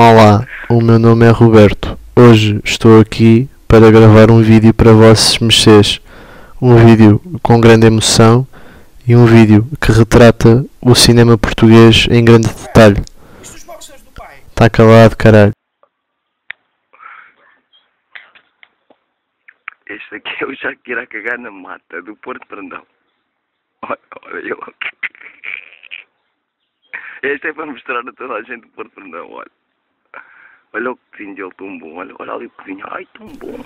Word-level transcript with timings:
Olá, 0.00 0.46
o 0.70 0.80
meu 0.80 0.96
nome 0.96 1.26
é 1.26 1.30
Roberto. 1.30 1.98
Hoje 2.14 2.60
estou 2.64 3.00
aqui 3.00 3.50
para 3.66 3.90
gravar 3.90 4.30
um 4.30 4.40
vídeo 4.40 4.72
para 4.72 4.92
vossos 4.92 5.40
mexês. 5.40 6.00
Um 6.62 6.76
vídeo 6.76 7.20
com 7.42 7.60
grande 7.60 7.88
emoção 7.88 8.46
e 9.08 9.16
um 9.16 9.26
vídeo 9.26 9.66
que 9.82 9.90
retrata 9.90 10.64
o 10.80 10.94
cinema 10.94 11.36
português 11.36 12.06
em 12.12 12.24
grande 12.24 12.46
detalhe. 12.46 13.02
Isto 13.42 13.56
os 13.56 13.64
boxers 13.64 14.00
do 14.02 14.12
pai. 14.12 14.38
Tá 14.54 14.70
calado, 14.70 15.16
caralho. 15.16 15.52
Este 19.88 20.14
aqui 20.14 20.44
é 20.44 20.46
o 20.46 20.54
Shakira 20.54 21.02
a 21.02 21.06
cagar 21.08 21.40
na 21.40 21.50
mata 21.50 22.00
do 22.02 22.14
Porto 22.14 22.46
Brandão. 22.48 22.86
Olha, 23.82 23.98
olha 24.26 24.46
eu. 24.46 24.74
Este 27.24 27.48
é 27.48 27.52
para 27.52 27.66
mostrar 27.66 27.98
a 27.98 28.12
toda 28.12 28.34
a 28.34 28.42
gente 28.42 28.60
do 28.60 28.68
Porto 28.68 28.94
Brandão, 28.94 29.28
olha. 29.32 29.57
Olha 30.78 30.92
o 30.92 30.98
cozinho 31.10 31.34
dele 31.34 31.50
tão 31.58 31.76
bom, 31.76 31.96
olha, 31.96 32.14
olha 32.20 32.32
ali 32.34 32.46
o 32.46 32.50
cozinho, 32.50 32.86
ai 32.88 33.04
tão 33.12 33.26
bom. 33.26 33.58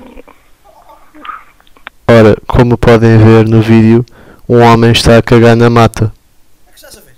Ora, 2.08 2.34
como 2.46 2.78
podem 2.78 3.18
ver 3.18 3.46
no 3.46 3.60
vídeo, 3.60 4.02
um 4.48 4.62
homem 4.62 4.92
está 4.92 5.18
a 5.18 5.22
cagar 5.22 5.54
na 5.54 5.68
mata. 5.68 6.10
Que 6.68 6.74
estás 6.74 6.96
a 6.96 7.00
ver? 7.02 7.14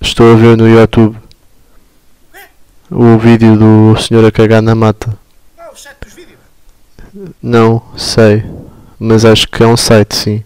Estou 0.00 0.32
a 0.32 0.36
ver 0.36 0.56
no 0.56 0.66
YouTube 0.66 1.18
o 2.90 3.18
vídeo 3.18 3.58
do 3.58 3.94
senhor 4.00 4.24
a 4.24 4.32
cagar 4.32 4.62
na 4.62 4.74
mata. 4.74 5.14
Ah, 5.58 5.70
o 5.70 5.76
site 5.76 5.98
dos 6.00 6.14
vídeos. 6.14 6.38
Não 7.42 7.82
sei, 7.98 8.42
mas 8.98 9.26
acho 9.26 9.46
que 9.48 9.62
é 9.62 9.66
um 9.66 9.76
site, 9.76 10.16
sim. 10.16 10.44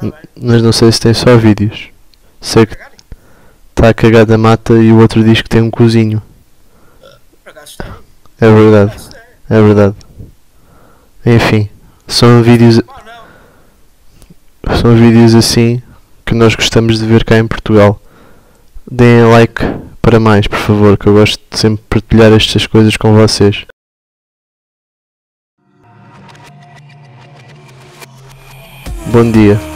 Bem. 0.00 0.14
Mas 0.34 0.62
não 0.62 0.72
sei 0.72 0.90
se 0.90 0.98
tem 0.98 1.12
só 1.12 1.36
vídeos. 1.36 1.90
Sei 2.40 2.64
que 2.64 2.74
está 3.70 3.90
a 3.90 3.94
cagar 3.94 4.26
na 4.26 4.38
mata 4.38 4.72
e 4.72 4.90
o 4.90 4.98
outro 4.98 5.22
diz 5.22 5.42
que 5.42 5.48
tem 5.50 5.60
um 5.60 5.70
cozinho. 5.70 6.22
Por 7.44 7.50
acaso 7.50 7.50
está 7.50 7.50
aí. 7.50 7.51
É 8.40 8.50
verdade, 8.50 8.92
é 9.48 9.60
verdade. 9.60 9.96
Enfim, 11.24 11.68
são 12.08 12.42
vídeos, 12.42 12.80
são 14.80 14.96
vídeos 14.96 15.34
assim 15.34 15.80
que 16.26 16.34
nós 16.34 16.54
gostamos 16.56 16.98
de 16.98 17.06
ver 17.06 17.24
cá 17.24 17.38
em 17.38 17.46
Portugal. 17.46 18.00
Deem 18.90 19.30
like 19.30 19.62
para 20.00 20.18
mais, 20.18 20.48
por 20.48 20.58
favor, 20.58 20.98
que 20.98 21.06
eu 21.06 21.14
gosto 21.14 21.40
de 21.50 21.58
sempre 21.58 21.84
partilhar 21.88 22.32
estas 22.32 22.66
coisas 22.66 22.96
com 22.96 23.14
vocês. 23.14 23.64
Bom 29.12 29.30
dia. 29.30 29.71